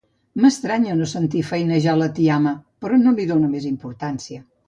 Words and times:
M'estranya 0.43 0.95
no 1.01 1.09
sentir 1.11 1.43
feinejar 1.49 1.93
la 2.01 2.09
tiama, 2.19 2.55
però 2.85 2.99
no 3.03 3.15
li 3.19 3.29
dono 3.35 3.53
més 3.55 3.71
importància. 3.75 4.43